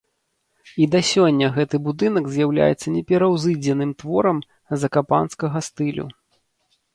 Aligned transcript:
І 0.83 0.85
да 0.93 1.01
сёння 1.09 1.49
гэты 1.57 1.79
будынак 1.87 2.25
з'яўляецца 2.37 2.87
непераўзыдзеным 2.95 3.93
творам 4.05 4.37
закапанскага 4.87 5.59
стылю. 5.71 6.09